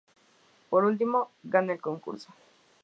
Por 0.71 0.83
último, 0.83 1.29
gana 1.43 1.73
el 1.73 1.79
concurso. 1.79 2.33